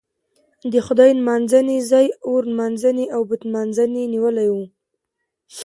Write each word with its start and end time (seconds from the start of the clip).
د 0.73 0.75
خدای 0.87 1.11
نمانځنې 1.19 1.77
ځای 1.91 2.07
اور 2.27 2.41
نمانځنې 2.51 3.05
او 3.15 3.21
بت 3.29 3.41
نمانځنې 3.49 4.03
نیولی 4.13 4.49
و. 4.53 4.57